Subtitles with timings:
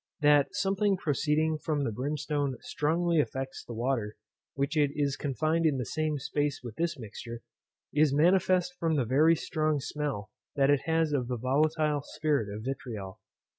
[0.21, 4.15] That something proceeding from the brimstone strongly affects the water
[4.55, 7.43] which is confined in the same place with this mixture,
[7.93, 12.63] is manifest from the very strong smell that it has of the volatile spirit of
[12.63, 13.19] vitriol.